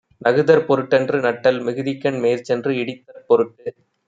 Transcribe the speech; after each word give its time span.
நகுதற் 0.21 0.63
பொருட்டன்று 0.65 1.19
நட்டல், 1.19 1.59
மிகுதிக்கண், 1.61 2.19
மேற்சென்று 2.19 2.73
இடித்தற்பொருட்டு. 2.75 3.67